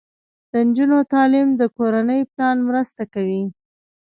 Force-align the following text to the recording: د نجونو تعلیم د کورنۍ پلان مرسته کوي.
د 0.51 0.53
نجونو 0.67 0.99
تعلیم 1.13 1.47
د 1.59 1.61
کورنۍ 1.77 2.21
پلان 2.31 2.57
مرسته 2.69 3.03
کوي. 3.13 3.43